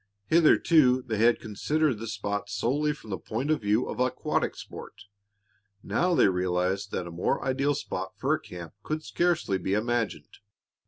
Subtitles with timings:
[0.25, 5.03] Hitherto, they had considered the spot solely from the point of view of aquatic sport;
[5.83, 10.39] now they realized that a more ideal spot for a camp could scarcely be imagined.